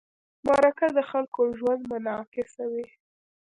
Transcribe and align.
مرکه 0.45 0.87
د 0.97 0.99
خلکو 1.09 1.41
ژوند 1.57 1.81
منعکسوي. 1.91 2.85